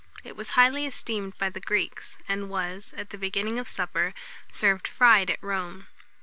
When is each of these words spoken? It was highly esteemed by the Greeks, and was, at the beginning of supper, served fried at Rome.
It 0.23 0.35
was 0.35 0.49
highly 0.57 0.87
esteemed 0.87 1.37
by 1.37 1.51
the 1.51 1.59
Greeks, 1.59 2.17
and 2.27 2.49
was, 2.49 2.91
at 2.97 3.11
the 3.11 3.19
beginning 3.19 3.59
of 3.59 3.69
supper, 3.69 4.15
served 4.51 4.87
fried 4.87 5.29
at 5.29 5.43
Rome. 5.43 5.89